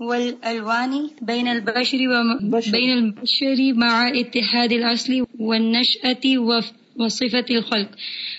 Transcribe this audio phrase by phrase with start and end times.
[0.00, 1.98] والألوان بين البشر
[2.42, 2.72] بشر.
[2.72, 6.38] بين البشر مع اتحاد الأصل والنشأة
[6.98, 7.90] وصفة الخلق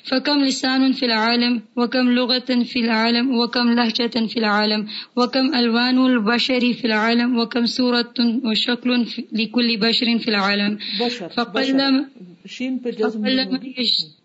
[0.03, 6.73] فكم لسان في العالم وكم لغة في العالم وكم لهجة في العالم وكم ألوان البشر
[6.73, 8.13] في العالم وكم صورة
[8.45, 12.05] وشكل لكل بشر في العالم بشر فقلما
[12.45, 12.91] بشر.
[13.77, 14.18] جزم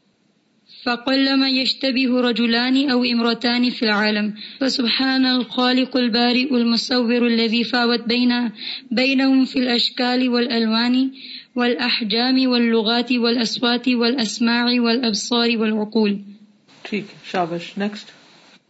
[0.84, 4.34] فقلما يشتبه رجلان أو امرتان في العالم.
[4.60, 8.50] فسبحان الخالق البارئ المصور الذي فاوت بين
[8.90, 11.11] بينهم في الأشكال والألوان
[11.56, 16.18] والأحجام واللغات والأصوات والأسماع والأبصار والعقول.
[16.82, 18.06] ٹھیک شابش نیکسٹ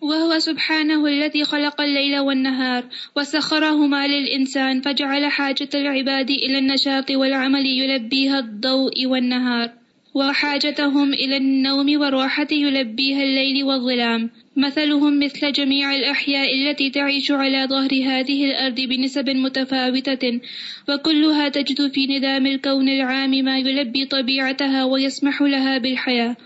[0.05, 2.84] وهو سبحانه الذي خلق الليل والنهار
[3.16, 9.84] وسخرهما للإنسان فجعل حاجة العباد إلى النشاط والعمل يلبيها الضوء والنهار.
[10.14, 14.30] وحاجتهم إلى النوم والراحة يلبيها الليل والظلام.
[14.56, 20.41] مثلهم مثل جميع الأحياء التي تعيش على ظهر هذه الأرض بنسب متفاوتة
[20.88, 26.36] وكلها تجد في نظام الكون العام ما يلبي طبيعتها ويسمح لها بالحياة.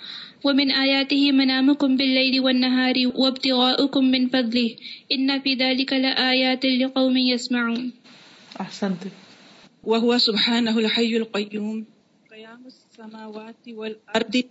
[0.45, 4.77] ومن آياته منامكم بالليل والنهار وابتغاؤكم من فضله.
[5.13, 7.93] إن في ذلك لآيات لقوم يسمعون.
[8.61, 9.03] احسنت
[9.85, 11.98] وهو سبحانه الحي القيوم.
[12.99, 14.43] السماوات والأرض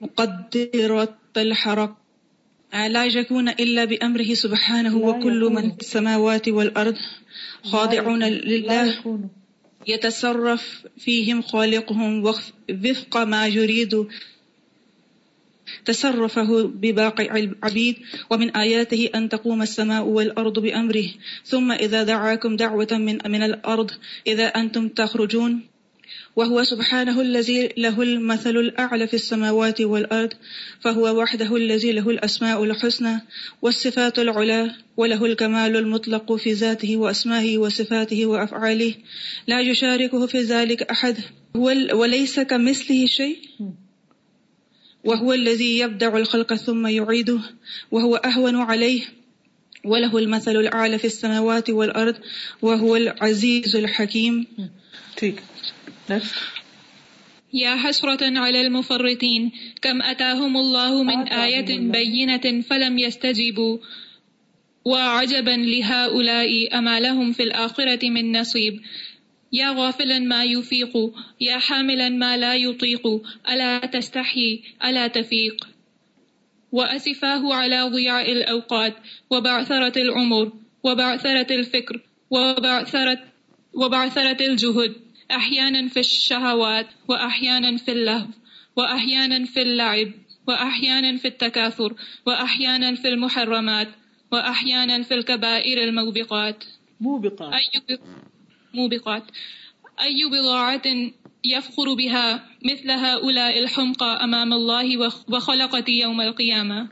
[0.00, 1.90] مقدرة الحرك
[2.72, 5.50] لا يكون إلا بأمره سبحانه وكل.
[5.50, 6.94] من في السماوات والأرض
[7.64, 8.86] خاضعون لله.
[9.86, 14.06] يتصرف فيهم خالقهم وف- وفق ما يريد.
[15.84, 17.96] تصرفه بباقي العبيد.
[18.30, 21.08] ومن آياته أن تقوم السماء والأرض بأمره.
[21.44, 23.90] ثم إذا دعاكم دعوة من, من الأرض.
[24.26, 25.71] إذا أنتم تخرجون.
[26.36, 30.30] وهو سبحانه الذي له المثل الأعلى في السماوات والأرض،
[30.80, 33.20] فهو وحده الذي له الأسماء الحسنى
[33.62, 38.94] والصفات العلى، وله الكمال المطلق في ذاته وأسمائه وصفاته وأفعاله.
[39.46, 41.16] لا يشاركه في ذلك أحد.
[41.92, 43.38] وليس كمثله شيء.
[45.04, 47.40] وهو الذي يبدع الخلق ثم يعيده،
[47.90, 49.00] وهو أهون عليه.
[49.84, 52.14] وله المثل الأعلى في السماوات والأرض،
[52.62, 54.44] وهو العزيز الحكيم.
[55.14, 55.34] ٹھیک۔
[56.10, 56.34] نیکسٹ
[57.54, 59.52] يا حسرة على المفرطين
[59.82, 61.78] كم أتاهم الله من آية.
[61.78, 63.78] بينة فلم يستجيبوا
[64.84, 68.80] وعجبا لهؤلاء أما لهم في الآخرة من نصيب
[69.52, 70.96] يا غافلا ما يفيق
[71.40, 73.06] يا حاملا ما لا يطيق
[73.50, 75.68] ألا تستحي ألا تفيق
[76.72, 78.96] وأسفاه على ضياء الأوقات
[79.30, 80.52] وبعثرة العمر
[80.82, 83.18] وبعثرة الفكر وبعثرة,
[83.74, 84.94] وبعثرة الجهد
[85.36, 88.26] أحيانا في الشهوات وأحيانا في اللهو
[88.76, 90.08] وأحيانا في اللعب
[90.48, 91.94] وأحيانا في التكاثر
[92.26, 93.88] وأحيانا في المحرمات
[94.32, 96.64] وأحيانا في الكبائر الموبقات.
[97.00, 97.52] موبقات.
[97.52, 98.00] أي ب-
[98.74, 99.22] موبقات.
[100.00, 100.82] أي بضاعة
[101.44, 106.88] يفخر بها مثل هؤلاء الحمقى أمام الله وخ- وخلقة يوم القيامة.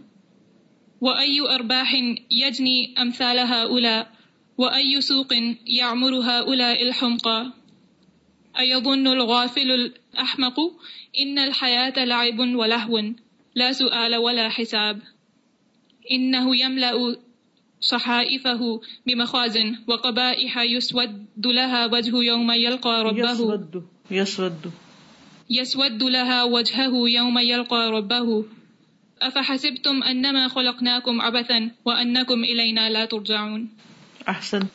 [1.00, 1.94] وأي أرباح
[2.30, 4.10] يجني أمثال هؤلاء
[4.58, 5.28] وأي سوق
[5.66, 7.52] يعمر هؤلاء الحمقى.
[8.58, 10.56] أيظن الغافل الأحمق
[11.18, 13.02] إن الحياة لعب ولهو
[13.54, 15.00] لا سؤال ولا حساب.
[16.10, 17.16] إنه يملأ
[17.80, 23.30] صحائفه بمخازن وقبائح يسود لها وجه يوم يلقى ربه.
[23.30, 24.72] يسود يسود.
[25.50, 28.44] يسود لها وجهه يوم يلقى ربه.
[29.22, 33.68] أفحسبتم أنما خلقناكم عبثا وأنكم إلينا لا ترجعون.
[34.28, 34.66] احسن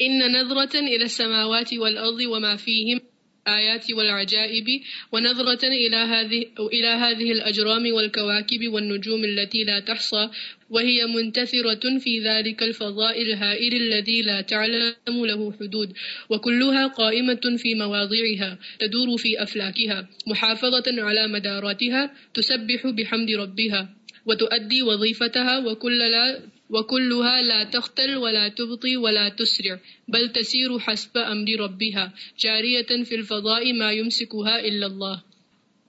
[0.00, 3.00] إن نظرة إلى السماوات والأرض وما فيهم
[3.48, 4.66] آيات والعجائب
[5.12, 10.28] ونظرة إلى هذه إلى هذه الأجرام والكواكب والنجوم التي لا تحصى
[10.70, 15.92] وهي منتثرة في ذلك الفضاء الهائل الذي لا تعلم له حدود
[16.30, 23.96] وكلها قائمة في مواضعها تدور في أفلاكها محافظة على مداراتها تسبح بحمد ربها
[24.26, 26.40] وتؤدي وظيفتها وكل لا
[26.70, 33.72] وكلها لا تختل ولا تبطي ولا تسرع بل تسير حسب أمر ربها جارية في الفضاء
[33.72, 35.22] ما يمسكها إلا الله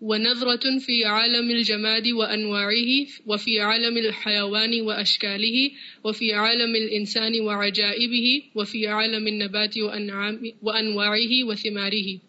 [0.01, 2.91] ونظرة في عالم الجماد وأنواعه
[3.25, 5.71] وفي عالم الحيوان وأشكاله
[6.03, 12.19] وفي عالم الإنسان وعجائبه وفي عالم النبات وأنعام وأنواعه وثماره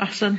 [0.00, 0.36] احسن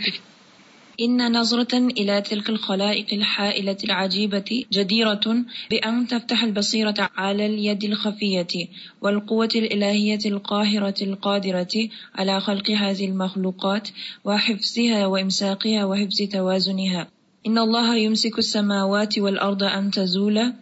[1.01, 8.67] إن نظرة إلى تلك الخلائق الحائلة العجيبة جديرة بأن تفتح البصيرة على اليد الخفية
[9.01, 13.89] والقوة الإلهية القاهرة القادرة على خلق هذه المخلوقات
[14.25, 17.07] وحفظها وإمساقها وحفظ توازنها.
[17.47, 20.53] إن الله يمسك السماوات والأرض أن تزولا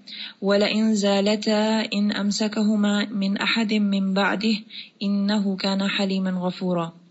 [0.41, 4.55] ولئن زالتا إن أمسكهما من أحد من بعده
[5.03, 7.04] إنه كان حليما غفورا.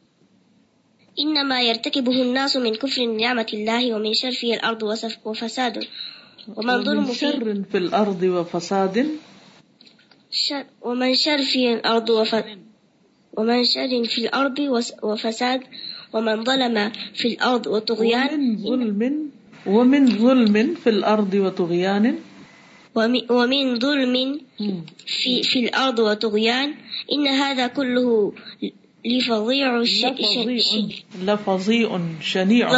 [1.21, 5.85] إنما يرتكبه الناس من كفر نعمة الله ومن شر في الأرض وسف- وفساد.
[6.57, 9.09] ومن ظلم في شر في الأرض وفساد.
[10.31, 12.35] شر ومن شر في الأرض وف
[13.37, 15.61] ومن شر في الأرض وس- وفساد.
[16.13, 18.29] ومن ظلم في الأرض وطغيان.
[18.35, 19.31] ومن ظلم
[19.67, 22.19] ومن ظلم في الأرض وطغيان.
[22.95, 24.41] ومن- ظلم
[25.07, 26.75] في في الأرض وطغيان.
[27.13, 28.33] إن هذا كله
[29.07, 30.05] لفظيع ش-
[31.23, 32.69] لفظيع شنيع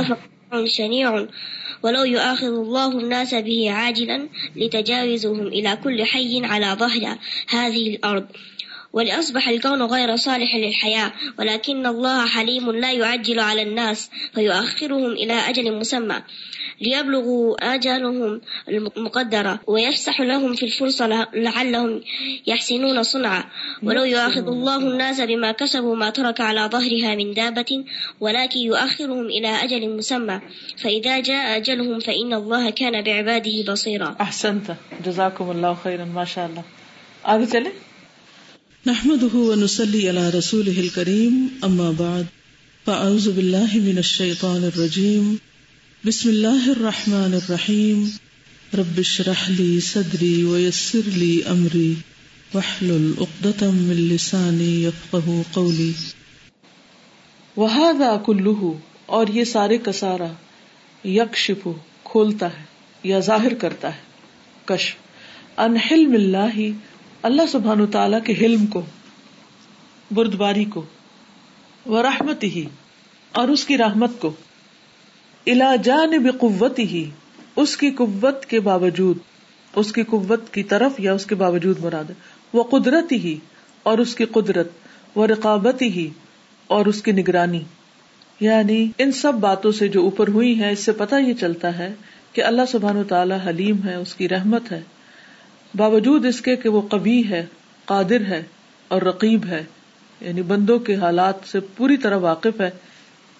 [0.67, 1.27] شنيع
[1.83, 7.19] ولو يؤاخذ الله الناس به عاجلا لتجاوزهم إلى كل حي على ظهر
[7.49, 8.27] هذه الأرض.
[8.97, 15.79] ولأصبح الكون غير صالح للحياة، ولكن الله حليم لا يعجل على الناس، فيؤخرهم إلى أجل
[15.79, 16.19] مسمى.
[16.81, 22.01] ليبلغوا أجلهم المقدرة ويفسح لهم في الفرصة لعلهم
[22.47, 23.45] يحسنون صنعا.
[23.83, 27.85] ولو يؤاخذ الله الناس بما كسبوا ما ترك على ظهرها من دابة،
[28.21, 30.41] ولكن يؤخرهم إلى أجل مسمى.
[30.79, 34.15] فإذا جاء أجلهم فإن الله كان بعباده بصيرا.
[34.21, 34.71] احسنت
[35.05, 36.61] جزاکم اللہ خیرا ماشاء اللہ
[37.23, 37.71] آگے چلے؟
[38.87, 42.27] نحمده ونصلي على رسوله الكريم، أما بعد،
[42.87, 45.39] فأعوذ بالله من الشيطان الرجيم،
[46.07, 48.13] بسم الله الرحمن الرحيم،
[48.75, 51.95] رب اشرح لي صدري ويسر لي أمري،
[52.55, 55.91] واحلل عقدة من لساني يفقه قولي.
[57.57, 60.33] وہذا کلو اور یہ سارے کا سارا
[61.09, 61.69] یکشف
[62.05, 62.65] کھولتا ہے
[63.03, 64.01] یا ظاہر کرتا ہے،
[64.65, 64.95] کشف
[65.57, 66.61] ان حلم اللہ
[67.27, 68.83] اللہ سبحان تعالیٰ کے حلم کو،
[70.11, 70.85] بردباری کو
[71.87, 72.65] وہ رحمت ہی،
[73.33, 74.33] اور اس کی رحمت کو
[75.47, 77.11] الا جانب قوت ہی،
[77.57, 79.19] اس کی قوت کے باوجود،
[79.77, 82.11] اس کی قوت کی طرف یا اس کے باوجود مراد
[82.53, 83.37] وہ قدرت ہی،
[83.83, 84.71] اور اس کی قدرت
[85.15, 86.09] وہ رقابت ہی،
[86.67, 87.63] اور اس کی نگرانی۔
[88.41, 91.95] یعنی ان سب باتوں سے جو اوپر ہوئی ہیں، اس سے پتہ یہ چلتا ہے
[92.33, 94.83] کہ اللہ سبحان و تعالیٰ حلیم ہے، اس کی رحمت ہے۔
[95.75, 97.47] باوجود اس کے کہ وہ قوی ہے،
[97.85, 98.43] قادر ہے
[98.89, 99.65] اور رقیب ہے
[100.21, 102.71] یعنی بندوں کے حالات سے پوری طرح واقف ہے،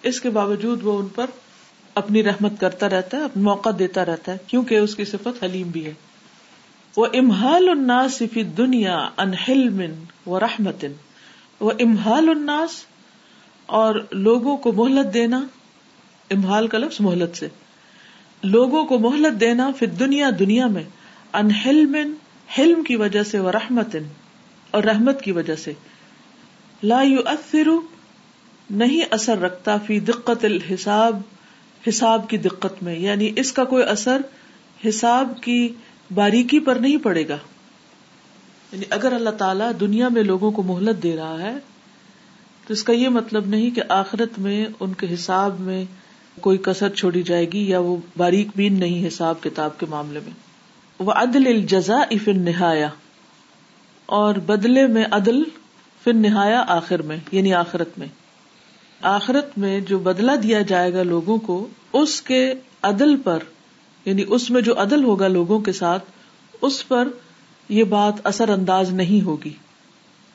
[0.03, 1.25] اس کے باوجود وہ ان پر
[1.95, 5.67] اپنی رحمت کرتا رہتا ہے، اپنا موقع دیتا رہتا ہے، کیونکہ اس کی صفت حلیم
[5.67, 5.93] بھی ہے۔
[6.97, 9.81] وہ امہال الناس فی دنیا ان حلم
[10.29, 10.85] و رحمت،
[11.59, 12.69] وہ امہال الناس
[13.65, 15.47] اور لوگوں کو مہلت دینا
[16.31, 17.47] امہال کا لفظ مہلت سے،
[18.43, 20.83] لوگوں کو مہلت دینا پھر دنیا دنیا میں۔
[21.33, 21.95] ان حلم
[22.59, 23.95] حلم کی وجہ سے وہ رحمت
[24.71, 25.73] اور رحمت کی وجہ سے۔
[26.83, 27.67] لا یؤثر،
[28.69, 31.21] نہیں اثر رکھتا فی دقت الحساب،
[31.89, 34.21] حساب کی دقت میں۔ یعنی اس کا کوئی اثر
[34.89, 35.69] حساب کی
[36.13, 37.37] باریکی پر نہیں پڑے گا۔
[38.71, 41.55] یعنی اگر اللہ تعالیٰ دنیا میں لوگوں کو مہلت دے رہا ہے،
[42.67, 45.85] تو اس کا یہ مطلب نہیں کہ آخرت میں ان کے حساب میں
[46.41, 50.46] کوئی کسر چھوڑی جائے گی یا وہ باریک بین نہیں حساب کتاب کے معاملے میں۔
[50.99, 52.89] وہ عدل الجزا فن نہایا
[54.05, 55.43] اور بدلے میں عدل
[56.03, 58.07] فن نہایا آخر میں یعنی آخرت میں۔
[59.01, 63.39] آخرت میں جو بدلا دیا جائے گا لوگوں کو، اس کے عدل پر
[64.05, 66.03] یعنی اس میں جو عدل ہوگا لوگوں کے ساتھ،
[66.61, 67.07] اس پر
[67.69, 69.53] یہ بات اثر انداز نہیں ہوگی۔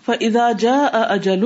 [0.07, 1.45] فدا جا اجل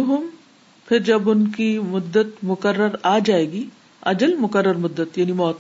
[0.89, 3.67] پھر جب ان کی مدت مقرر آ جائے گی،
[4.03, 5.59] اجل مقرر مدت یعنی موت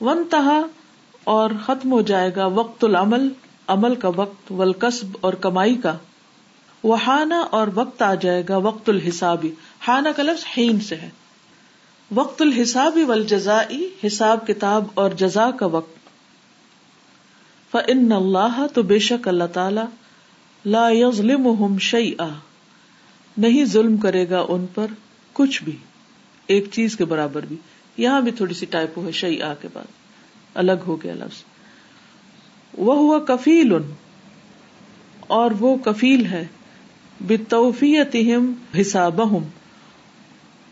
[0.00, 0.60] ون تہا
[1.24, 3.28] اور ختم ہو جائے گا وقت العمل،
[3.66, 5.96] عمل کا وقت ولکسب اور کمائی کا۔
[6.82, 9.52] وہ ہانا اور وقت آ جائے گا وقت الحسابی۔
[9.88, 11.10] ہانا کا لفظ حین سے ہے۔
[12.14, 15.94] وقت الحسابی ول جزائی حساب کتاب اور جزا کا وقت۔
[17.70, 19.80] فن اللہ تو بے شک اللہ تعالی
[20.64, 22.12] لا یظلم شعی
[23.38, 24.86] نہیں ظلم کرے گا ان پر
[25.32, 25.76] کچھ بھی۔
[26.46, 27.56] ایک چیز کے برابر بھی۔
[27.96, 30.03] یہاں بھی تھوڑی سی ٹائپو ہے شعی آ کے بعد۔
[30.54, 31.44] الگ ہو گیا لفظ۔
[32.78, 33.72] وہ ہوا کفیل
[35.20, 36.46] اور وہ کفیل ہے۔
[37.20, 38.16] بتوفیت
[38.80, 39.20] حساب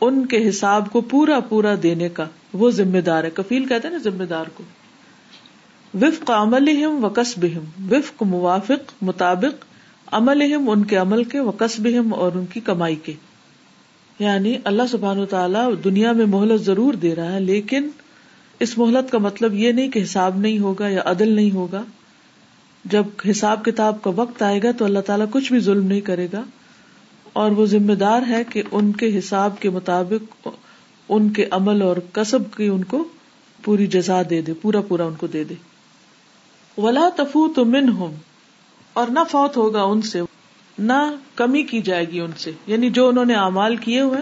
[0.00, 3.94] ان کے حساب کو پورا پورا دینے کا۔ وہ ذمہ دار ہے، کفیل کہتے ہیں
[3.94, 4.64] نا ذمہ دار کو۔
[5.94, 7.46] وفق عمل و قصب
[7.90, 9.64] وفق موافق، مطابق
[10.14, 13.12] عمل ان کے عمل کے و قصب اور ان کی کمائی کے۔
[14.18, 17.88] یعنی اللہ سبحان و تعالیٰ دنیا میں مہلت ضرور دے رہا ہے، لیکن
[18.62, 21.82] اس مہلت کا مطلب یہ نہیں کہ حساب نہیں ہوگا یا عدل نہیں ہوگا۔
[22.84, 26.28] جب حساب کتاب کا وقت آئے گا تو اللہ تعالیٰ کچھ بھی ظلم نہیں کرے
[26.32, 26.42] گا۔
[27.32, 30.48] اور وہ ذمہ دار ہے کہ ان کے حساب کے مطابق
[31.08, 33.04] ان کے عمل اور کسب کی ان کو
[33.62, 35.54] پوری جزا دے دے، پورا پورا ان کو دے دے۔
[36.78, 38.16] ولا تفو تو من ہوں
[38.92, 40.20] اور نہ فوت ہوگا ان سے،
[40.78, 44.20] نہ کمی کی جائے گی ان سے۔ یعنی جو انہوں نے امال کیے ہوئے،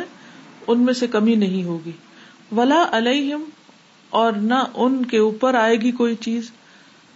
[0.66, 1.92] ان میں سے کمی نہیں ہوگی۔
[2.56, 3.44] ولا علیہم
[4.10, 6.50] اور نہ ان کے اوپر آئے گی کوئی چیز۔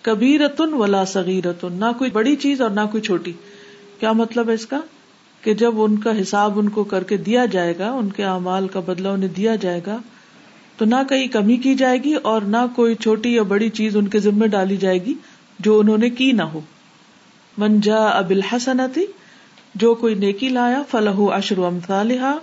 [0.03, 3.33] کبھی رتن ولا صغیرتن، نہ کوئی بڑی چیز اور نہ کوئی چھوٹی۔
[4.01, 4.81] کیا مطلب ہے اس کا؟
[5.43, 8.69] کہ جب ان کا حساب ان کو کر کے دیا جائے گا، ان کے اعمال
[8.69, 9.97] کا بدلا انہیں دیا جائے گا،
[10.77, 14.09] تو نہ کہیں کمی کی جائے گی اور نہ کوئی چھوٹی یا بڑی چیز ان
[14.09, 15.15] کے ذمے ڈالی جائے گی
[15.59, 16.61] جو انہوں نے کی نہ ہو۔
[17.59, 19.05] منجا اب الحسنتی
[19.75, 22.37] جو کوئی نیکی لایا فلاح اشر امثالحا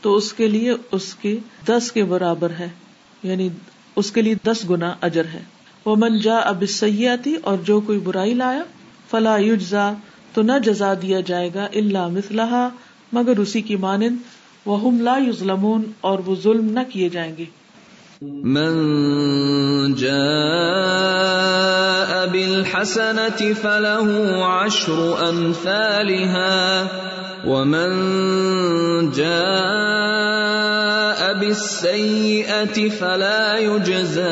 [0.00, 2.68] تو اس کے لیے اس کے دس کے برابر ہے۔
[3.22, 3.48] یعنی
[3.96, 5.42] اس کے لیے دس گنا اجر ہے۔
[5.84, 8.62] وہ منجا اب سیاتی اور جو کوئی برائی لایا
[9.10, 9.92] فلاح یوجا
[10.32, 12.68] تو نہ جزا دیا جائے گا اللہ مثلاح
[13.12, 14.16] مگر اسی کی مانند
[14.66, 17.44] وہ لا یوزلمون اور وہ ظلم نہ کیے جائیں گے۔
[18.22, 20.16] من جاء
[22.32, 24.08] بالحسنة فله
[24.44, 26.86] عشر أمثالها
[27.46, 34.22] ومن جاء بالسيئة فلا يجزى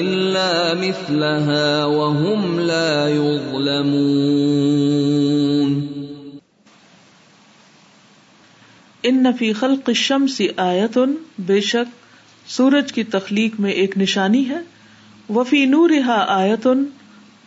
[0.00, 4.86] إلا مثلها وهم لا يظلمون
[9.02, 12.06] ان فی خلق الشمس آیتن بے شک
[12.46, 14.58] سورج کی تخلیق میں ایک نشانی ہے
[15.28, 15.90] وفی نور
[16.26, 16.84] آیتن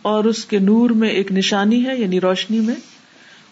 [0.02, 2.74] اور اس کے نور میں ایک نشانی ہے یعنی روشنی میں۔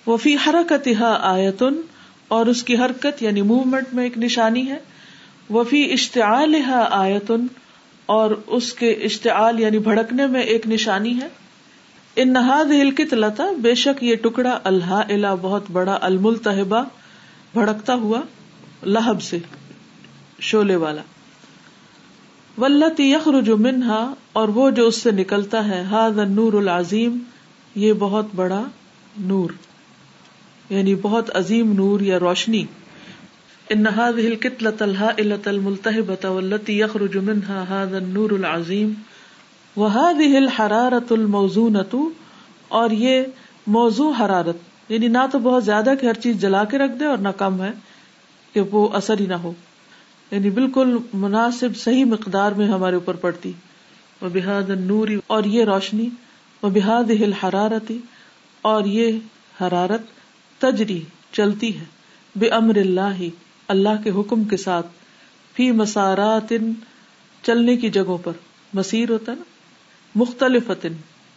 [0.09, 1.81] وفی حرکت آیتن،
[2.29, 4.79] اور اس کی حرکت یعنی موومنٹ میں ایک نشانی ہے.
[5.51, 6.55] وفی اشتعال
[6.93, 7.47] آیتن،
[8.09, 11.29] اور اس کے اشتعال یعنی بھڑکنے میں ایک نشانی ہے.
[12.17, 12.71] ان نہاد
[13.15, 16.83] لتا بے شک یہ ٹکڑا اللہ بہت بڑا الملتحبہ
[17.55, 18.21] بھڑکتا ہوا
[18.87, 19.39] لہب سے
[20.41, 21.03] شولے والا.
[22.57, 24.01] ولتی یخرج منہا،
[24.33, 27.19] اور وہ جو اس سے نکلتا ہے ہاد نور العظیم،
[27.77, 28.63] یہ بہت بڑا
[29.25, 29.51] نور.
[30.71, 32.65] یعنی بہت عظیم نور یا روشنی۔
[33.71, 38.93] ان هذه الكتلة الهائلة الملتهبة والتي يخرج منها هذا النور العظيم،
[39.77, 42.09] وهذه الحرارة الموزونة،
[42.69, 43.23] اور یہ
[43.67, 44.57] موضوع حرارت۔
[44.89, 47.63] یعنی نہ تو بہت زیادہ کہ ہر چیز جلا کے رکھ دے اور نہ کم
[47.63, 47.71] ہے
[48.53, 49.53] کہ وہ اثر ہی نہ ہو۔
[50.31, 53.53] یعنی بالکل مناسب صحیح مقدار میں ہمارے اوپر پڑتی۔
[54.21, 56.09] وہ بحاد نوری اور یہ روشنی۔
[56.63, 57.99] وہ بحاد ہل حرارتی
[58.63, 59.19] اور یہ
[59.61, 60.18] حرارت۔
[60.59, 61.85] تجری چلتی ہے
[62.37, 63.23] بے امر اللہ
[63.69, 64.87] اللہ کے حکم کے ساتھ۔
[65.55, 66.53] فی مسارات
[67.43, 68.33] چلنے کی جگہوں پر۔
[68.75, 69.43] مسیر ہوتا نا؟
[70.15, 70.71] مختلف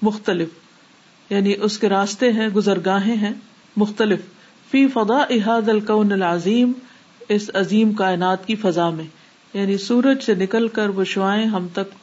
[0.02, 0.50] مختلف۔
[1.30, 3.34] یعنی اس کے راستے ہیں، گزرگاہیں ہیں،
[3.78, 4.20] مختلف۔
[4.72, 6.72] فی فضا احاد القن العظیم،
[7.30, 9.06] اس عظیم کائنات کی فضا میں۔
[9.54, 11.96] یعنی سورج سے نکل کر وہ شوائیں ہم تک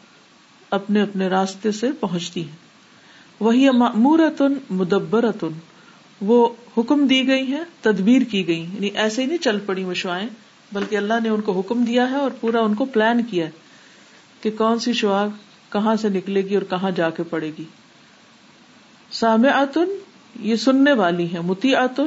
[0.70, 2.56] اپنے اپنے راستے سے پہنچتی ہیں۔
[3.40, 5.48] وہی معمورتن مدبرتن۔
[6.20, 6.48] وہ
[6.78, 9.94] حکم دی گئی ہے تدبیر کی گئی یعنی ایسے ہی نہیں چل پڑی وہ
[10.72, 13.50] بلکہ اللہ نے ان کو حکم دیا ہے اور پورا ان کو پلان کیا ہے
[14.40, 15.26] کہ کون سی شعا
[15.72, 17.64] کہاں سے نکلے گی اور کہاں جا کے پڑے گی۔
[19.10, 19.98] سامعتن،
[20.40, 22.06] یہ سننے والی ہے متی آتن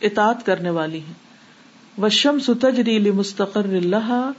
[0.00, 1.12] اطاط کرنے والی ہے
[2.02, 4.30] وشم ستجری مستقر اللہ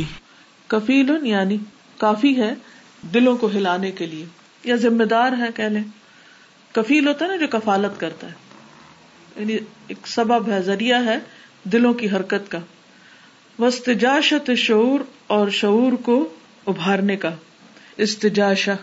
[0.68, 1.58] کفیل یعنی
[1.98, 2.54] کافی ہے
[3.14, 4.26] دلوں کو ہلانے کے لیے۔
[4.64, 5.84] یا ذمہ دار ہے کہہ لیں،
[6.72, 8.34] کفیل ہوتا ہے نا جو کفالت کرتا ہے۔
[9.38, 11.18] یعنی ایک سبب ہے، ذریعہ ہے
[11.64, 12.60] دلوں کی حرکت کا۔
[13.60, 16.30] وسطاشت شعور اور شعور کو
[16.66, 17.36] ابھارنے کا۔
[17.98, 18.74] استجاشا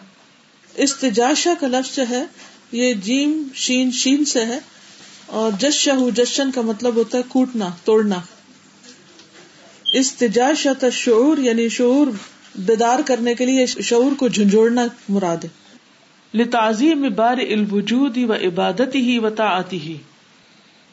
[0.75, 2.25] استجاشا کا لفظ ہے،
[2.73, 4.59] یہ جیم، شین شین سے ہے۔
[5.26, 8.16] اور جس شہ جشن کا مطلب ہوتا ہے کوٹنا، توڑنا۔
[9.93, 12.07] استجاشت شعور یعنی شعور
[12.54, 15.63] بیدار کرنے کے لیے شعور کو جھنجھوڑنا مراد ہے۔
[16.35, 19.97] لتعظیم بار الوجود و عبادت ہی و تعتی ہی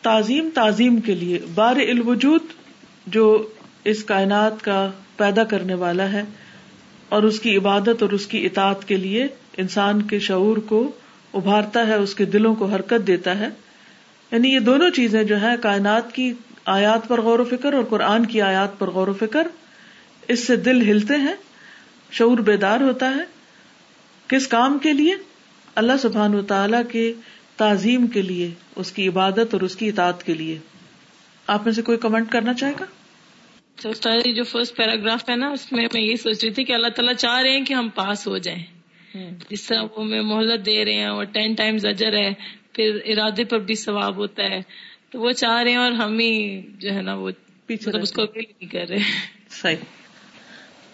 [0.01, 2.41] تعظیم تعظیم کے لیے بار الوجود
[3.07, 3.49] جو
[3.83, 6.23] اس کائنات کا پیدا کرنے والا ہے
[7.09, 10.91] اور اس کی عبادت اور اس کی اطاعت کے لیے انسان کے شعور کو
[11.33, 13.49] ابھارتا ہے، اس کے دلوں کو حرکت دیتا ہے۔
[14.31, 16.33] یعنی یہ دونوں چیزیں جو ہے کائنات کی
[16.65, 19.47] آیات پر غور و فکر اور قرآن کی آیات پر غور و فکر،
[20.27, 21.35] اس سے دل ہلتے ہیں،
[22.11, 23.41] شعور بیدار ہوتا ہے۔
[24.27, 25.15] کس کام کے لیے؟
[25.75, 27.13] اللہ سبحان و تعالی کے
[27.57, 30.57] تعظیم کے لیے اس کی عبادت اور اس کی اطاعت کے لیے۔
[31.47, 32.85] آپ میں سے کوئی کمنٹ کرنا چاہے گا؟
[34.31, 37.13] جو فرسٹ پیراگراف ہے نا اس میں میں یہ سوچ رہی تھی کہ اللہ تعالیٰ
[37.13, 38.63] چاہ رہے ہیں کہ ہم پاس ہو جائیں۔
[39.49, 42.33] جس طرح وہ میں محلت دے رہے ہیں اور ٹین ٹائمز اجر ہے
[42.73, 44.59] پھر ارادے پر بھی ثواب ہوتا ہے۔
[45.09, 47.29] تو وہ چاہ رہے ہیں اور ہم ہی جو ہے نا وہ
[47.65, 48.97] پیچھے مطلب اس کو نہیں کر رہے۔
[49.49, 49.75] صحیح۔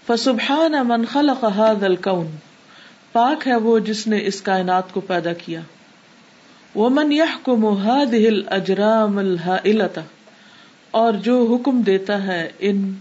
[0.08, 2.47] فسبحان من خلق هذا الكون۔
[3.18, 5.62] پاک ہے وہ جس نے اس کائنات کو پیدا کیا۔
[6.76, 10.02] ومن يحكم هذه الاجرام الهائله
[10.92, 12.94] اور جو حکم دیتا ہے ان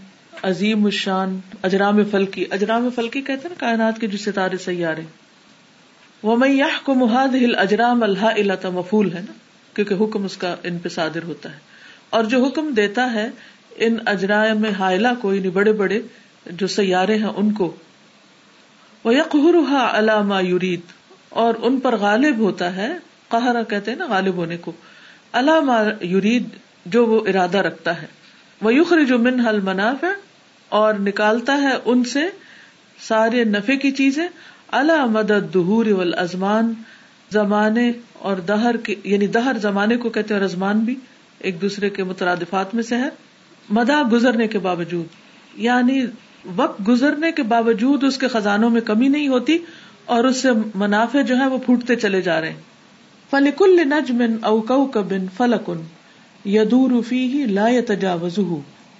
[0.43, 5.01] عظیم الشان، اجرام فلکی اجرام فلکی کہتے ہیں نا کائنات کے جو ستارے سیارے۔
[6.23, 9.33] ومن يحكم هذه الاجرام الهائله مفعول ہے نا،
[9.73, 11.59] کیونکہ حکم اس کا ان پہ صادر ہوتا ہے۔
[12.09, 13.29] اور جو حکم دیتا ہے
[13.75, 16.01] ان اجرام حائلہ کو یعنی بڑے بڑے
[16.45, 17.75] جو سیارے ہیں ان کو
[19.07, 20.81] وہ یقرا علامہ یورید
[21.29, 22.87] اور ان پر غالب ہوتا ہے
[23.27, 24.71] قہرا کہتے ہیں نا، غالب ہونے کو۔
[25.33, 26.47] علامہ یورید
[26.85, 28.07] جو وہ ارادہ رکھتا ہے۔
[28.61, 30.13] وہ یخر جو من حل مناف ہے
[30.69, 32.19] اور نکالتا ہے ان سے
[32.99, 34.27] سارے نفے کی چیزیں۔
[34.67, 35.85] اللہ مدد دہور
[36.17, 36.73] ازمان
[37.31, 40.95] زمانے اور دہر کے یعنی دہر زمانے کو کہتے ہیں رزمان بھی،
[41.39, 43.09] ایک دوسرے کے مترادفات میں سے ہے۔
[43.69, 45.05] مدا گزرنے کے باوجود
[45.55, 46.05] یعنی
[46.55, 49.57] وقت گزرنے کے باوجود اس کے خزانوں میں کمی نہیں ہوتی
[50.05, 52.61] اور اس سے منافع جو ہے وہ پھوٹتے چلے جا رہے ہیں۔
[53.29, 53.93] فلکل
[54.41, 55.77] اوکو کبن فلکن
[56.49, 58.39] یدور فی لا تجاوز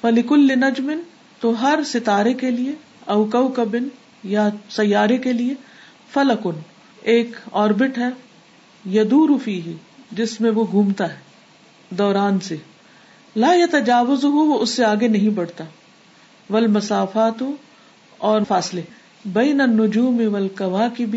[0.01, 0.99] فلکل نجمن
[1.39, 2.71] تو ہر ستارے کے لیے
[3.05, 3.87] اوکو کبن
[4.23, 5.53] یا سیارے کے لیے
[6.13, 6.59] فلکن
[7.01, 8.09] ایک آربٹ ہے
[8.93, 9.61] یدور فی
[10.11, 11.17] جس میں وہ گھومتا ہے۔
[11.89, 12.55] دوران سے۔
[13.35, 15.63] لا یا تجاوز ہو وہ اس سے آگے نہیں بڑھتا۔
[16.49, 17.43] ول مسافات
[18.17, 18.81] اور فاصلے
[19.25, 21.15] بین النجوم والکواکب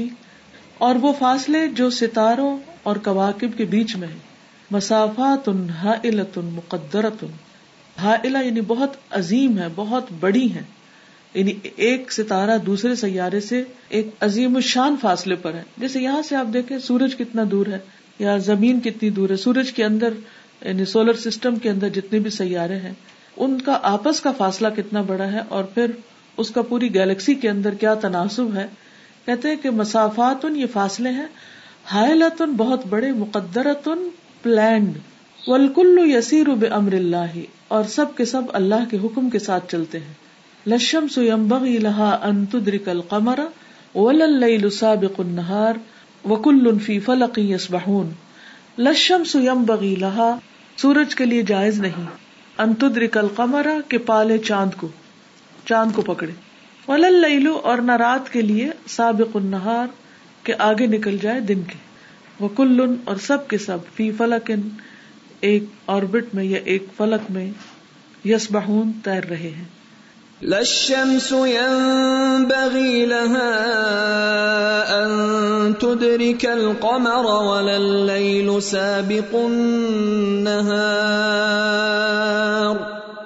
[0.79, 4.19] اور وہ فاصلے جو ستاروں اور کواکب کے بیچ میں ہے
[4.71, 5.49] مسافات
[5.85, 7.25] ہائلۃ مقدرت
[8.03, 10.63] ہائلہ یعنی بہت عظیم ہے، بہت بڑی ہے
[11.35, 16.37] یعنی ایک ستارہ دوسرے سیارے سے ایک عظیم الشان فاصلے پر ہے۔ جیسے یہاں سے
[16.37, 17.79] آپ دیکھیں سورج کتنا دور ہے
[18.19, 20.13] یا زمین کتنی دور ہے۔ سورج کے اندر
[20.65, 22.93] یعنی سولر سسٹم کے اندر جتنے بھی سیارے ہیں
[23.37, 25.91] ان کا آپس کا فاصلہ کتنا بڑا ہے اور پھر
[26.37, 28.67] اس کا پوری گیلیکسی کے اندر کیا تناسب ہے؟
[29.27, 31.27] کہتے ہیں کہ مسافات یہ فاصلے ہیں،
[31.85, 34.09] حائلتن بہت بڑے، مقدرتن
[34.43, 34.99] پلانڈ
[35.47, 37.39] ولکل یسیر امر اللہ،
[37.69, 40.15] اور سب کے سب اللہ کے حکم کے ساتھ چلتے ہیں۔
[40.67, 43.41] لشم سمبغی لہا انتدرک القمر
[43.95, 45.75] ولل سابق النہار
[46.29, 48.11] وکل فی فلق یسبحون۔
[48.79, 50.39] لشم سمبغی لہا،
[50.77, 52.07] سورج کے لیے جائز نہیں۔
[52.61, 54.89] انتدرک القمر کے پالے چاند کو
[55.65, 56.33] چاند کو پکڑے۔
[56.89, 59.87] ولل اور نہ رات کے لیے، سابق النہار
[60.43, 61.79] کے آگے نکل جائے دن کے۔
[62.45, 64.51] وکل اور سب کے سب، فی فلک
[65.41, 67.51] ایک آربٹ میں یا ایک فلک میں
[68.25, 69.80] یس بہون تیر رہے ہیں۔
[70.43, 73.53] للشمس ينبغي لها
[75.05, 80.61] أن تدرك القمر ولا الليل سابق النهار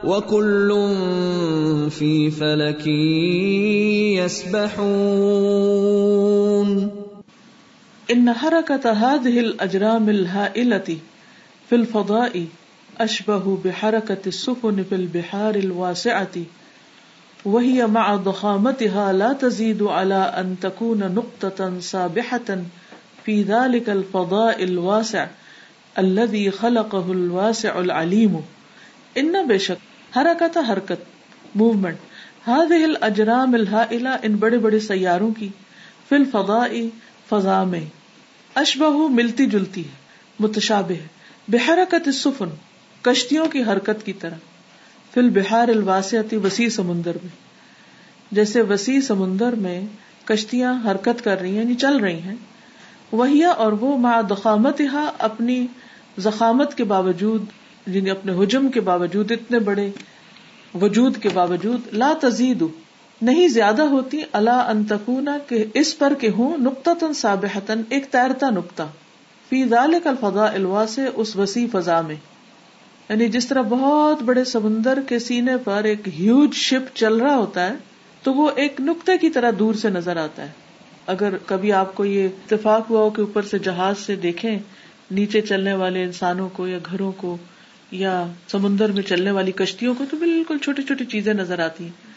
[0.05, 0.70] وكل
[1.90, 2.87] في فلك
[4.18, 5.44] يسبحون.
[8.11, 10.98] إن حركة هذه الأجرام الهائلة
[11.68, 12.46] في الفضاء
[13.00, 16.37] أشبه بحركة السفن في البحار الواسعة
[17.44, 22.57] وہی مع ضخامتها لا تزيد على ان تكون نقطة سابحة
[23.24, 25.26] في ذلك الفضاء الواسع
[25.98, 28.38] الذي خلقه الواسع العليم.
[29.14, 31.04] ان بے شک حرکت حرکت
[31.54, 33.85] موومنٹ ہل اجرام الحا
[34.22, 35.48] ان بڑے بڑے سیاروں کی
[36.09, 36.62] فل فضا
[37.28, 37.85] فضا میں
[38.54, 40.02] اشبہ ملتی جلتی ہے
[40.40, 41.07] متشاب ہے
[41.48, 42.50] بحرکت السفن،
[43.02, 44.53] کشتیوں کی حرکت کی طرح.
[45.14, 47.44] فل بہار الواسعتی وسیع سمندر میں۔
[48.31, 49.87] جیسے وسیع سمندر میں
[50.24, 52.35] کشتیاں حرکت کر رہی ہیں یعنی چل رہی ہیں
[53.12, 54.83] وہی اور وہ ماں دخامت
[55.18, 55.66] اپنی
[56.18, 57.44] زخامت کے باوجود
[57.87, 59.90] یعنی اپنے حجم کے باوجود، اتنے بڑے
[60.81, 62.64] وجود کے باوجود، لا تزید
[63.22, 68.50] نہیں زیادہ ہوتی اللہ انتقنا کہ اس پر کہ ہوں نقطہ تن سابحتن ایک تیرتا
[68.50, 68.83] نقطہ۔
[69.48, 72.16] فی ذالک الفضاء الوا سے اس وسیع فضا میں۔
[73.08, 77.66] یعنی جس طرح بہت بڑے سمندر کے سینے پر ایک ہیوج شپ چل رہا ہوتا
[77.66, 77.74] ہے،
[78.22, 80.50] تو وہ ایک نقطے کی طرح دور سے نظر آتا ہے۔
[81.06, 84.58] اگر کبھی آپ کو یہ اتفاق ہوا ہو کہ اوپر سے جہاز سے دیکھیں،
[85.10, 87.36] نیچے چلنے والے انسانوں کو یا گھروں کو
[87.90, 92.12] یا سمندر میں چلنے والی کشتیوں کو تو بالکل چھوٹی چھوٹی چیزیں نظر آتی۔ ہیں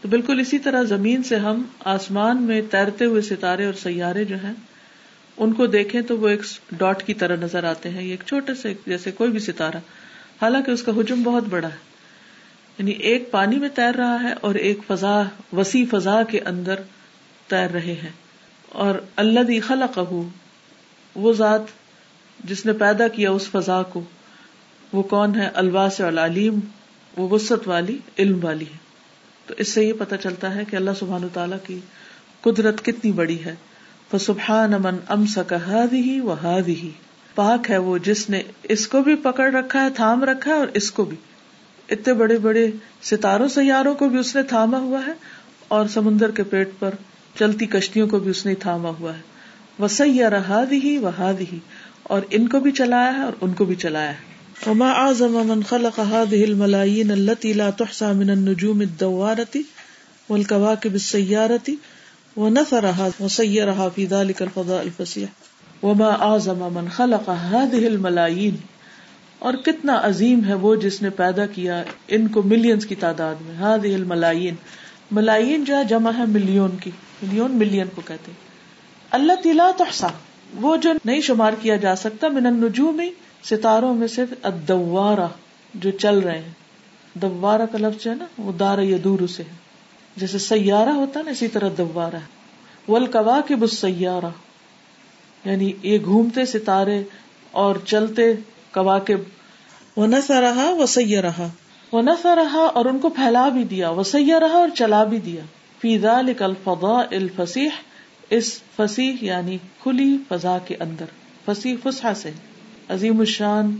[0.00, 4.36] تو بالکل اسی طرح زمین سے ہم آسمان میں تیرتے ہوئے ستارے اور سیارے جو
[4.44, 4.52] ہیں،
[5.36, 6.40] ان کو دیکھیں تو وہ ایک
[6.72, 9.78] ڈاٹ کی طرح نظر آتے ہیں ایک چھوٹے سے جیسے کوئی بھی ستارہ۔
[10.42, 11.76] حالانکہ اس کا حجم بہت بڑا ہے۔
[12.78, 15.22] یعنی ایک پانی میں تیر رہا ہے اور ایک فضا،
[15.52, 16.74] وسیع فضا کے اندر
[17.46, 18.12] تیر رہے ہیں۔
[18.68, 19.98] اور اللہ خلق
[21.14, 21.62] وہ ذات
[22.44, 24.04] جس نے پیدا کیا اس فضا کو،
[24.92, 26.58] وہ کون ہے؟ الواس العلیم،
[27.16, 28.78] وہ وسط والی، علم والی ہے۔
[29.46, 31.80] تو اس سے یہ پتا چلتا ہے کہ اللہ سبحان تعالیٰ کی
[32.40, 33.54] قدرت کتنی بڑی ہے۔
[34.20, 35.24] سبحان امن ام
[35.92, 36.34] ہی و
[37.38, 40.66] پاک ہے وہ، جس نے اس کو بھی پکڑ رکھا ہے، تھام رکھا ہے اور
[40.74, 41.16] اس کو بھی۔
[41.90, 42.70] اتنے بڑے بڑے
[43.02, 45.12] ستاروں، سیاروں کو بھی اس نے تھاما ہوا ہے
[45.68, 46.94] اور سمندر کے پیٹ پر
[47.38, 49.20] چلتی کشتیوں کو بھی اس نے تھاما ہوا ہے۔
[49.78, 49.88] وہ
[50.30, 51.58] رہا دی وہاد ہی
[52.02, 54.38] اور ان کو بھی چلایا ہے اور ان کو بھی چلایا ہے۔
[54.70, 59.60] وما اعظم من خلق هذه الملايين التي لا تحصى من النجوم الدوارة
[60.30, 61.70] والكواكب السيارة
[62.36, 65.26] ونثرها، وسيرها في ذلك الفضاء الفسيح
[65.82, 68.56] وما اعظم من خلق هذه الملايين
[69.38, 73.54] اور کتنا عظیم ہے وہ جس نے پیدا کیا ان کو ملینز کی تعداد میں،
[73.54, 74.54] هذه الملايين
[75.10, 76.90] ملايين جو جمع ہے ملین کی
[77.22, 78.48] ملین ملین کو کہتے ہیں۔
[79.10, 80.06] اللہ تلا تحصى۔
[80.60, 83.02] وہ جو نہیں شمار کیا جا سکتا من النجوم،
[83.44, 85.26] ستاروں میں سے ادوارا
[85.74, 86.52] جو چل رہے ہیں۔
[87.14, 89.42] دوارا کا لفظ ہے نا، وہ دار یا دور اسے
[90.16, 92.18] جیسے سیارہ ہوتا نا، اسی طرح دوارا
[92.92, 94.26] ول کبا کے بس سیارہ
[95.44, 97.02] یعنی یہ گھومتے ستارے
[97.50, 98.34] اور چلتے
[99.04, 99.14] کے
[99.96, 101.48] وہ نسا رہا وہ سیا رہا
[101.92, 105.18] وہ نسا رہا اور ان کو پھیلا بھی دیا۔ وہ سیا رہا اور چلا بھی
[105.18, 105.42] دیا۔
[105.80, 107.68] فیضا الفضا الفسیح
[108.30, 111.04] اس فصیح یعنی کھلی فضا کے اندر۔
[111.44, 112.30] فصیح فسحا سے۔
[112.88, 113.76] عظیم الشان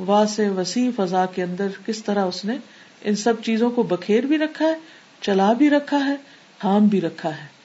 [0.00, 2.56] واسع وسیع فضا کے اندر کس طرح اس نے
[3.02, 4.74] ان سب چیزوں کو بکھیر بھی رکھا ہے
[5.20, 6.16] چلا بھی رکھا ہے
[6.58, 7.61] تھام بھی رکھا ہے۔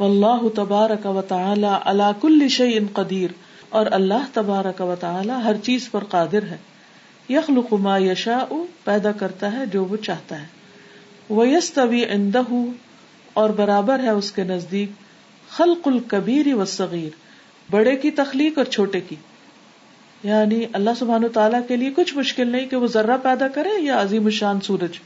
[0.00, 3.30] واللہ تبارک و تعالی علی کل شیء قدیر۔
[3.68, 6.56] اور اللہ تبارک و تعالی ہر چیز پر قادر ہے۔
[7.28, 8.54] یخلق ما یشاء،
[8.84, 10.46] پیدا کرتا ہے جو وہ چاہتا ہے۔
[11.30, 12.42] ویستوی عندہ
[13.34, 14.90] اور برابر ہے اس کے نزدیک۔
[15.48, 17.10] خلق الکبیر والصغیر،
[17.70, 19.16] بڑے کی تخلیق اور چھوٹے کی۔
[20.22, 24.02] یعنی اللہ سبحان تعالیٰ کے لیے کچھ مشکل نہیں کہ وہ ذرہ پیدا کرے یا
[24.02, 24.98] عظیم الشان سورج۔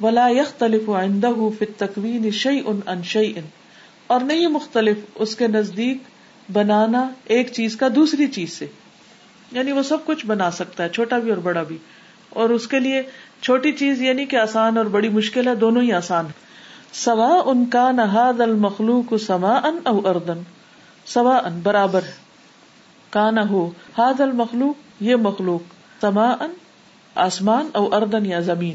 [0.00, 3.40] ولا يختلف عنده في التكوين شيء عن شيء
[4.06, 5.98] اور نہیں مختلف، اس کے نزدیک
[6.52, 8.66] بنانا ایک چیز کا دوسری چیز سے۔
[9.52, 11.78] یعنی وہ سب کچھ بنا سکتا ہے، چھوٹا بھی اور بڑا بھی۔
[12.30, 13.02] اور اس کے لیے
[13.40, 16.26] چھوٹی چیز یعنی کہ آسان اور بڑی مشکل ہے، دونوں ہی آسان
[16.92, 20.38] سوا ان کا نہاد المخلوق سما ان او اردن
[21.06, 22.24] سوا ان برابر۔ ہے
[23.10, 25.60] کانا ہو، ہاد المخلوق، یہ مخلوق۔
[26.00, 26.52] تما ان
[27.14, 28.74] آسمان، او اردن یا زمین۔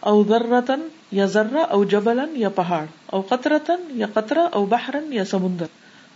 [0.00, 5.24] او ذرتن یا ذرہ او جبلن یا پہاڑ، او قطرتن یا قطرہ، او بحرن یا
[5.24, 5.66] سمندر،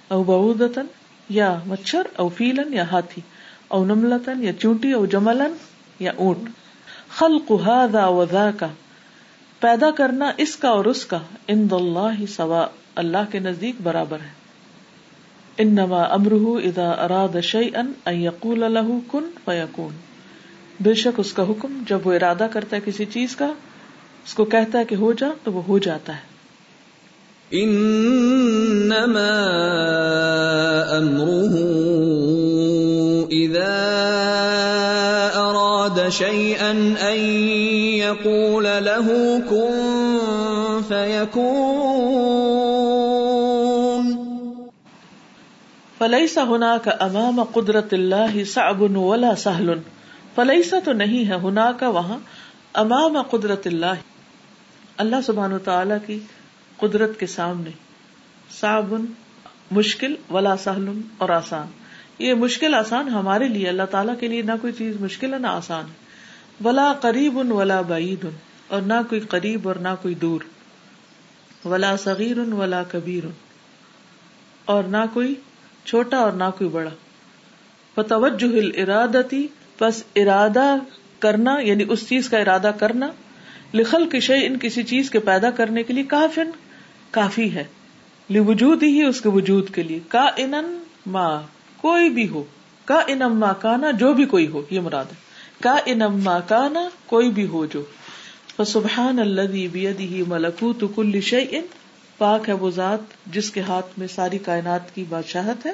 [0.08, 0.86] او بعودتن
[1.28, 3.22] یا مچھر، او فیلن یا ہاتھی،
[3.68, 5.52] او نملتن یا چونٹی، او جملن
[5.98, 6.48] یا اونٹ۔
[7.10, 8.64] خلق هذا و ذاک
[9.60, 14.40] پیدا کرنا اس کا اور اس کا اند اللہ سوا، اللہ کے نزدیک برابر ہے۔
[15.58, 19.94] انما امرہ اذا اراد شیئا ان یقول له کن فیکون۔
[20.80, 23.52] بے شک اس کا حکم جب وہ ارادہ کرتا ہے کسی چیز کا
[24.30, 26.20] اس کو کہتا ہے کہ ہو جا تو وہ ہو جاتا ہے۔
[27.50, 29.30] انما
[30.96, 31.64] امرہ
[33.30, 33.90] اذا
[35.34, 36.94] اراد شیئا ان
[37.96, 39.08] یقول له
[39.50, 41.66] کن فیکون۔
[45.98, 49.72] فلحسا ہنا کا امام قدرت اللہ سعب ولا سہل۔
[50.34, 51.34] فلحسا تو نہیں ہے
[51.80, 52.18] کا وہاں
[52.74, 54.09] امام قدرت اللہ۔
[55.00, 56.18] اللہ سبحان تعالی کی
[56.76, 57.70] قدرت کے سامنے۔
[58.60, 59.04] صابن
[59.70, 61.66] مشکل ولا سہل اور آسان۔
[62.18, 65.46] یہ مشکل آسان ہمارے لیے اللہ تعالیٰ کے لیے نہ کوئی چیز مشکل ہے، نہ
[65.46, 65.94] آسان ہے۔
[66.64, 68.30] ولا قریب ان ولا بعید ان
[68.68, 70.40] اور نہ کوئی قریب اور نہ کوئی دور۔
[71.66, 73.32] ولا صغیر ان ولا کبیر ان
[74.64, 75.34] اور نہ کوئی
[75.84, 76.90] چھوٹا اور نہ کوئی بڑا۔
[77.94, 79.46] فتوجہ ارادتی
[79.80, 80.76] بس ارادہ
[81.18, 83.08] کرنا یعنی اس چیز کا ارادہ کرنا۔
[83.74, 86.50] لخل کشے ان کسی چیز کے پیدا کرنے کے لیے کافن،
[87.10, 87.64] کافی ہے۔
[88.30, 90.54] وجود ہی اس کے وجود کے لیے۔ کا ان
[91.06, 91.42] ماں
[91.76, 92.44] کوئی بھی ہو۔
[92.84, 95.14] کا انم ماں کانا، جو بھی کوئی ہو، یہ مراد ہے۔
[95.62, 97.82] کا انم کانا، کوئی بھی ہو جو۔
[98.66, 101.66] سبحان اللہ ملکوت کل شعین
[102.18, 105.72] پاک ہے وہ ذات جس کے ہاتھ میں ساری کائنات کی بادشاہت ہے۔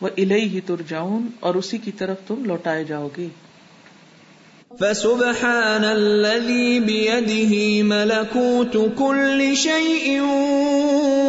[0.00, 3.28] وہ الہی ہی تر جاؤن اور اسی کی طرف تم لوٹائے جاؤ گے۔
[4.70, 7.52] فسبحان الذي بيده
[7.82, 10.20] ملكوت كل شيء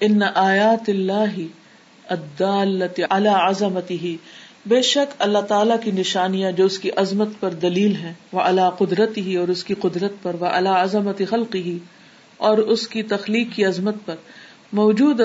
[0.00, 1.40] ان آیات اللہ
[2.08, 4.14] الدالت على عظمته
[4.66, 8.72] بے شک اللہ تعالیٰ کی نشانیاں جو اس کی عظمت پر دلیل ہے وہ اللہ
[8.78, 11.78] قدرت ہی اور اس کی قدرت پر وہ اللہ عظمت خلق ہی
[12.40, 14.14] اور اس کی تخلیق کی عظمت پر۔
[14.72, 15.20] موجود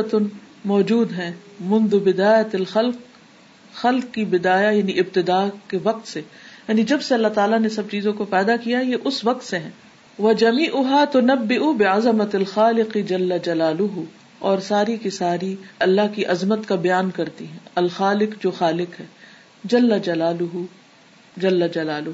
[0.66, 2.96] موجود ہے مند بدایت الخلق،
[3.74, 6.22] خلق کی بدایا یعنی ابتدا کے وقت سے۔
[6.68, 9.60] یعنی جب سے اللہ تعالیٰ نے سب چیزوں کو پیدا کیا، یہ اس وقت سے
[9.60, 9.70] ہے
[10.20, 13.78] وہ جمی اہا تو نب بزمت الخالق جل جلال
[14.40, 19.06] اور ساری کی ساری اللہ کی عظمت کا بیان کرتی ہے الخالق جو خالق ہے۔
[19.64, 20.38] جل جلال
[21.38, 22.08] جل جلال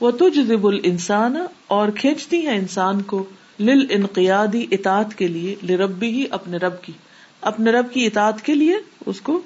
[0.00, 3.24] وہ تج دب انسان اور کھینچتی ہے انسان کو
[3.60, 6.92] لل انقیادی اطاعت کے لیے، لربی ہی اپنے رب کی،
[7.40, 8.74] اپنے رب کی اطاعت کے لیے
[9.06, 9.40] اس کو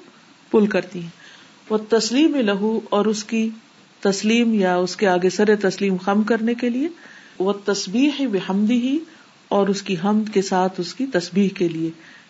[0.51, 1.09] پل کرتی ہیں۔
[1.69, 3.49] وہ تسلیم لہو اور اس کی
[3.99, 6.87] تسلیم یا اس کے آگے سر تسلیم خم کرنے کے لیے۔
[7.39, 8.99] وہ تصبیح بحمدی ہی
[9.47, 11.89] اور اس کی حمد کے ساتھ اس کی تسبیح کے لیے۔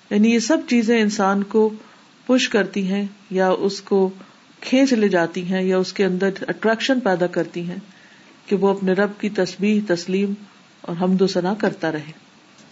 [0.10, 1.74] یعنی یہ سب چیزیں انسان کو
[2.26, 4.10] پش کرتی ہیں یا اس کو
[4.62, 7.78] کھینچ لے جاتی ہیں یا اس کے اندر اٹریکشن پیدا کرتی ہیں
[8.46, 10.34] کہ وہ اپنے رب کی تسبیح، تسلیم
[10.86, 12.12] اور حمد و ثنا کرتا رہے۔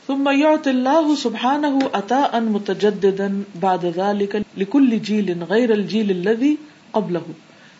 [0.08, 6.56] ثم يعطي الله سبحانه عطاء متجددا بعد ذلك لكل جيل غير الجيل الذي
[6.91, 7.32] قبله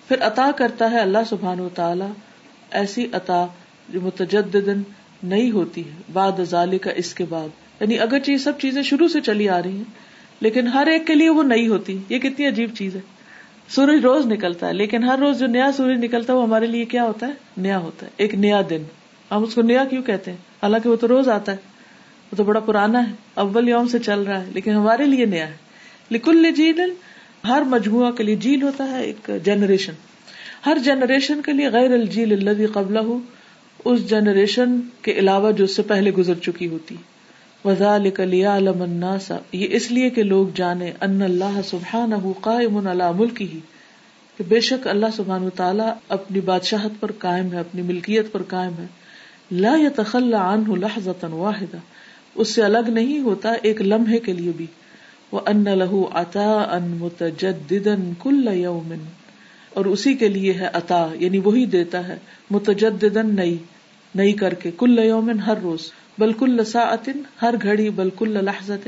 [0.08, 2.06] پھر عطا کرتا ہے اللہ سبحانہ وتعالی،
[2.72, 3.46] ایسی عطا
[3.90, 4.82] جو متجددا
[5.24, 7.48] نہیں ہوتی ہے، بعد ذلك اس کے بعد۔
[7.82, 9.84] یعنی اگرچہ یہ سب چیزیں شروع سے چلی آ رہی ہیں،
[10.40, 13.02] لیکن ہر ایک کے لیے وہ نہیں ہوتی۔ یہ کتنی عجیب چیز ہے۔
[13.70, 16.86] سورج روز نکلتا ہے، لیکن ہر روز جو نیا سورج نکلتا ہے، وہ ہمارے لیے
[16.86, 18.84] کیا ہوتا ہے؟ نیا ہوتا ہے، ایک نیا دن۔
[19.36, 21.58] ہم اس کو نیا کیوں کہتے ہیں؟ حالانکہ وہ تو روز آتا ہے۔
[22.32, 25.48] وہ تو بڑا پرانا ہے، اول یوم سے چل رہا ہے، لیکن ہمارے لیے نیا
[25.48, 25.56] ہے۔
[26.12, 26.82] لکل جیل،
[27.48, 29.94] ہر مجموعہ کے لیے جیل ہوتا ہے، ایک جنریشن۔
[30.66, 32.98] ہر جنریشن کے لیے غیر الجیل اللہ قبل
[33.86, 36.96] اس جنریشن کے علاوہ جو اس سے پہلے گزر چکی ہوتی۔
[37.66, 43.42] وزا لکلیا الناسا یہ اس لیے کہ لوگ جانے ان اللہ سبحان قائم اللہ ملک
[43.42, 43.60] ہی
[44.38, 48.74] کہ بے شک اللہ سبحان تعالیٰ اپنی بادشاہت پر قائم ہے، اپنی ملکیت پر قائم
[48.80, 48.86] ہے۔
[49.52, 51.80] لا يتخلى عنه لحظة واحدة۔
[52.36, 54.66] اس سے الگ نہیں ہوتا ایک لمحے کے لیے بھی۔
[55.32, 58.94] وہ ان لہو عطا ان متجددا کل یوم
[59.70, 62.18] اور اسی کے لیے ہے عطا یعنی وہی دیتا ہے۔
[62.52, 63.58] متجددا نئی
[64.16, 67.10] نئی کر کے۔ کل یوم ہر روز۔ بل کل ساعت
[67.42, 68.88] ہر گھڑی، بل کل لحظت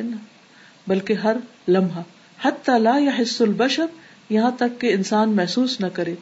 [0.88, 1.38] بلکہ ہر
[1.68, 2.02] لمحہ۔
[2.46, 3.86] حتی لا يحس البشر۔
[4.30, 6.16] یہاں تک کہ انسان محسوس نہ کرے۔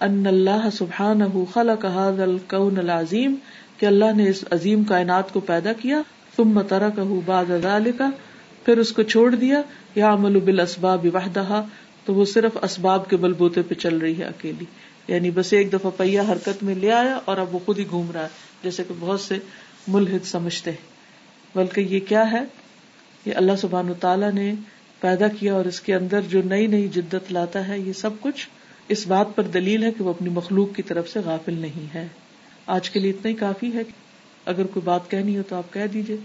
[0.00, 1.20] ان اللہ سبحان
[1.52, 3.34] خلق هذا الكون العظیم،
[3.78, 6.02] کہ اللہ نے اس عظیم کائنات کو پیدا کیا،
[6.36, 8.02] ثم ترکه بعد ذلك
[8.64, 9.62] پھر اس کو چھوڑ دیا
[9.94, 11.64] یا عمل بالاسباب وحدها
[12.04, 14.64] تو وہ صرف اسباب کے بل بوتے پہ چل رہی ہے اکیلی۔
[15.08, 18.10] یعنی بس ایک دفعہ پہیا حرکت میں لے آیا اور اب وہ خود ہی گھوم
[18.10, 18.28] رہا ہے،
[18.62, 19.38] جیسے کہ بہت سے
[19.88, 20.86] ملحد سمجھتے ہیں۔
[21.54, 22.44] بلکہ یہ کیا ہے؟
[23.26, 24.54] یہ اللہ سبحان تعالیٰ نے
[25.00, 28.48] پیدا کیا اور اس کے اندر جو نئی نئی جدت لاتا ہے، یہ سب کچھ
[28.88, 32.06] اس بات پر دلیل ہے کہ وہ اپنی مخلوق کی طرف سے غافل نہیں ہے۔
[32.66, 33.82] آج کے لیے اتنا ہی کافی ہے
[34.44, 36.16] اگر کوئی بات کہنی ہو تو آپ کہہ دیجیے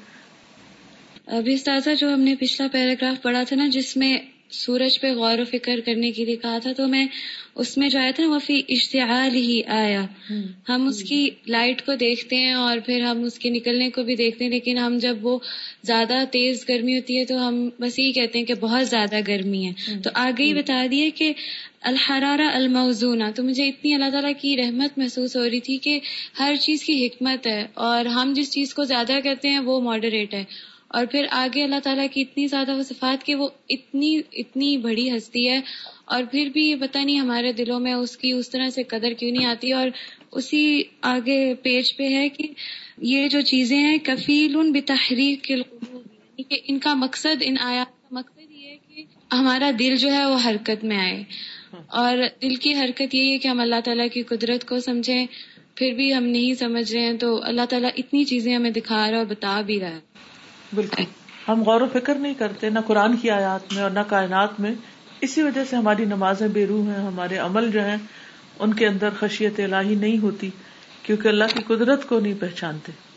[1.25, 4.17] ابھی استاذہ جو ہم نے پچھلا پیراگراف پڑھا تھا نا، جس میں
[4.51, 7.07] سورج پہ غور و فکر کرنے کے لیے کہا تھا تو میں
[7.55, 10.05] اس میں جو آیا تھا وہ فی اشتعال ہی آیا۔
[10.69, 14.15] ہم۔ اس کی لائٹ کو دیکھتے ہیں اور پھر ہم اس کے نکلنے کو بھی
[14.15, 15.39] دیکھتے ہیں لیکن ہم جب وہ
[15.83, 19.65] زیادہ تیز گرمی ہوتی ہے تو ہم بس یہی کہتے ہیں کہ بہت زیادہ گرمی
[19.65, 21.33] ہے۔ تو آگے ہی بتا دیے کہ
[21.81, 25.99] الحرارہ الموزونہ۔ تو مجھے اتنی اللہ تعالیٰ کی رحمت محسوس ہو رہی تھی کہ
[26.39, 30.33] ہر چیز کی حکمت ہے اور ہم جس چیز کو زیادہ کہتے ہیں وہ ماڈریٹ
[30.33, 30.43] ہے۔
[30.93, 35.09] اور پھر آگے اللہ تعالیٰ کی اتنی زیادہ وہ صفات کہ وہ اتنی اتنی بڑی
[35.17, 35.59] ہستی ہے
[36.05, 39.13] اور پھر بھی یہ پتہ نہیں ہمارے دلوں میں اس کی اس طرح سے قدر
[39.13, 39.89] کیوں نہیں آتی اور
[40.31, 42.47] اسی آگے پیج پہ ہے کہ
[42.97, 48.01] یہ جو چیزیں ہیں کفیل ان بتحریک کے یعنی کہ ان کا مقصد، ان آیات
[48.01, 51.23] کا مقصد یہ ہے کہ ہمارا دل جو ہے وہ حرکت میں آئے۔
[51.87, 55.25] اور دل کی حرکت یہی ہے کہ ہم اللہ تعالیٰ کی قدرت کو سمجھیں،
[55.75, 59.17] پھر بھی ہم نہیں سمجھ رہے ہیں تو اللہ تعالیٰ اتنی چیزیں ہمیں دکھا رہا
[59.17, 60.10] اور بتا بھی رہا ہے۔
[60.75, 61.03] بالکل۔
[61.47, 64.71] ہم غور و فکر نہیں کرتے، نہ قرآن کی آیات میں اور نہ کائنات میں۔
[65.21, 67.97] اسی وجہ سے ہماری نمازیں بے روح ہیں، ہمارے عمل جو ہیں،
[68.59, 70.49] ان کے اندر خشیت الہی نہیں ہوتی،
[71.03, 73.10] کیونکہ اللہ کی قدرت کو نہیں پہچانتے۔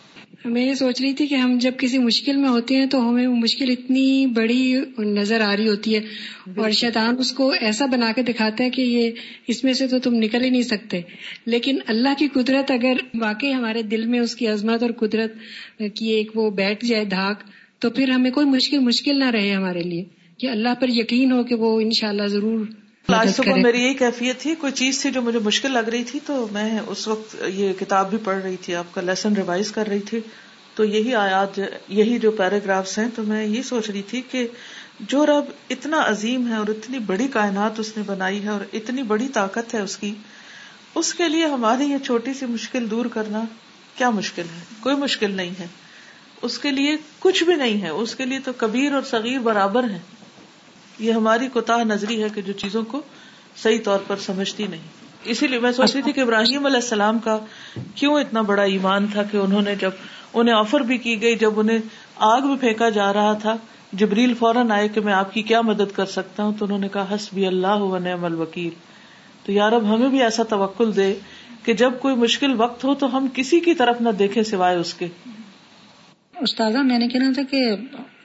[0.44, 3.26] میں یہ سوچ رہی تھی کہ ہم جب کسی مشکل میں ہوتے ہیں تو ہمیں
[3.26, 6.00] وہ مشکل اتنی بڑی نظر آ رہی ہوتی ہے
[6.56, 9.10] اور شیطان اس کو ایسا بنا کے دکھاتا ہے کہ یہ
[9.46, 11.00] اس میں سے تو تم نکل ہی نہیں سکتے۔
[11.46, 15.32] لیکن اللہ کی قدرت اگر واقعی ہمارے دل میں اس کی عظمت اور قدرت
[15.94, 17.42] کی ایک وہ بیٹھ جائے دھاک
[17.78, 20.04] تو پھر ہمیں کوئی مشکل مشکل نہ رہے ہمارے لیے۔
[20.38, 22.66] کہ اللہ پر یقین ہو کہ وہ انشاءاللہ ضرور
[23.08, 26.20] آج صبح میری یہی کیفیت تھی کوئی چیز تھی جو مجھے مشکل لگ رہی تھی
[26.26, 29.86] تو میں اس وقت یہ کتاب بھی پڑھ رہی تھی آپ کا لیسن ریوائز کر
[29.86, 30.20] رہی تھی۔
[30.74, 34.46] تو یہی آیات یہی جو پیراگرافس ہیں تو میں یہ سوچ رہی تھی کہ
[35.00, 39.02] جو رب اتنا عظیم ہے اور اتنی بڑی کائنات اس نے بنائی ہے اور اتنی
[39.02, 40.14] بڑی طاقت ہے اس کی
[40.94, 43.44] اس کے لیے ہماری یہ چھوٹی سی مشکل دور کرنا
[43.94, 45.66] کیا مشکل ہے؟ کوئی مشکل نہیں ہے۔
[46.42, 49.84] اس کے لیے کچھ بھی نہیں ہے۔ اس کے لیے تو کبیر اور صغیر برابر
[49.84, 49.98] ہے
[50.98, 53.02] یہ ہماری کوتا نظری ہے کہ جو چیزوں کو
[53.56, 54.80] صحیح طور پر سمجھتی نہیں۔
[55.24, 57.38] اسی لیے میں سوچ رہی تھی کہ ابراہیم علیہ السلام کا
[57.94, 59.90] کیوں اتنا بڑا ایمان تھا کہ انہوں نے جب
[60.34, 61.78] انہیں آفر بھی کی گئی، جب انہیں
[62.16, 63.56] آگ میں پھینکا جا رہا تھا،
[63.92, 66.88] جبریل فوراً آئے کہ میں آپ کی کیا مدد کر سکتا ہوں؟ تو انہوں نے
[66.88, 68.70] کہا ہس بھی اللہ و نعم الوکیل۔
[69.44, 71.14] تو یار اب ہمیں بھی ایسا توکل دے
[71.62, 74.94] کہ جب کوئی مشکل وقت ہو تو ہم کسی کی طرف نہ دیکھیں سوائے اس
[74.94, 75.06] کے۔
[76.40, 77.76] استاذہ، میں نے کہنا تھا کہ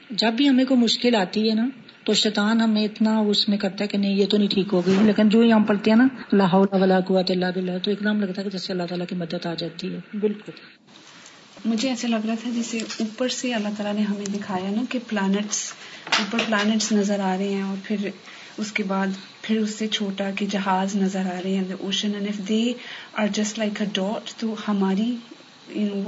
[0.10, 1.68] جب بھی ہمیں کوئی مشکل آتی ہے نا
[2.04, 4.82] تو شیطان ہمیں اتنا اس میں کرتا ہے کہ نہیں، یہ تو نہیں ٹھیک ہو
[4.86, 8.00] گئی۔ لیکن جو ہی ہم پڑھتے ہیں نا اللہ ولا قوت اللہ بلّہ تو ایک
[8.04, 10.52] دم لگتا ہے کہ جیسے اللہ تعالیٰ کی مدد آ جاتی ہے۔ بالکل۔
[11.66, 15.00] مجھے ایسا لگ رہا تھا جیسے اوپر سے اللہ تعالیٰ نے ہمیں دکھایا نا کہ
[15.08, 15.74] پلانٹس
[16.20, 18.10] اوپر پلانٹس نظر آ رہے ہیں اور پھر
[18.58, 19.08] اس کے بعد
[19.42, 22.74] پھر اس سے چھوٹا کہ جہاز نظر آ رہے ہیں۔ Ocean and if they
[23.14, 25.16] are just like a dot تو ہماری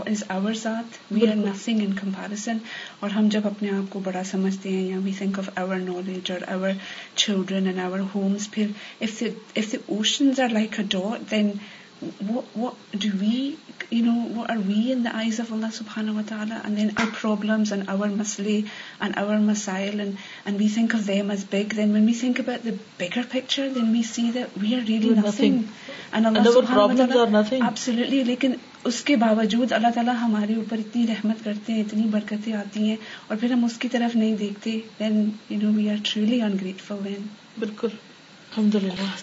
[0.05, 2.57] از آور ذات we are nothing in comparison
[2.99, 6.31] اور ہم جب اپنے آپ کو بڑا سمجھتے ہیں یا we think of our knowledge
[6.31, 6.69] اور our
[7.15, 8.67] children and our homes پھر
[9.01, 11.51] if oceans are like a dot then
[12.01, 13.57] what do we
[13.91, 16.93] you know what are we in the eyes of Allah subhanahu wa ta'ala and then
[16.97, 18.67] our problems and our masli
[18.99, 22.39] and our masail and, and we think of them as big then when we think
[22.39, 25.69] about the bigger picture then we see that we are really nothing, nothing.
[26.13, 28.53] and Allah and our problems are nothing absolutely لیکن
[28.89, 32.95] اس کے باوجود اللہ تعالیٰ ہمارے اوپر اتنی رحمت کرتے ہیں اتنی برکتیں آتی ہیں
[33.27, 37.03] اور پھر ہم اس کی طرف نہیں دیکھتے then you know we are truly ungrateful
[37.05, 37.27] then
[37.59, 39.15] بالکل الحمد للہ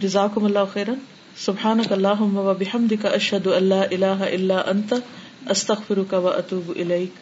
[0.00, 1.04] جزاکم اللہ خیرن
[1.36, 5.02] سبحانك اللهم وبحمدك اشهد ان لا اله الا انت
[5.50, 7.12] استغفرك واتوب اليك